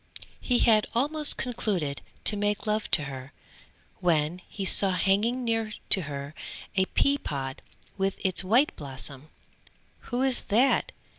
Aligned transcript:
He 0.39 0.57
had 0.57 0.87
almost 0.95 1.37
concluded 1.37 2.01
to 2.23 2.35
make 2.35 2.65
love 2.65 2.89
to 2.89 3.03
her, 3.03 3.33
when 3.99 4.39
he 4.49 4.65
saw 4.65 4.93
hanging 4.93 5.43
near 5.45 5.73
to 5.91 6.01
her, 6.09 6.33
a 6.75 6.85
pea 6.85 7.19
pod 7.19 7.61
with 7.99 8.15
its 8.25 8.43
white 8.43 8.75
blossom. 8.75 9.29
"Who 10.05 10.23
is 10.23 10.41
that?" 10.47 10.91